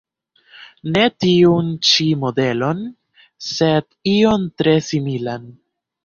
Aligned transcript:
Ne 0.93 1.01
tiun 1.23 1.67
ĉi 1.89 2.07
modelon, 2.23 2.81
sed 3.49 3.85
ion 4.13 4.47
tre 4.63 4.73
similan. 4.87 5.45